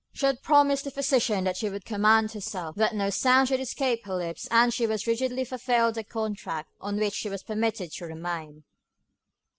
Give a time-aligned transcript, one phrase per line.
[0.13, 4.03] She had promised the physician that she would command herself, that no sound should escape
[4.07, 8.63] her lips, and she rigidly fulfilled the contract on which she was permitted to remain.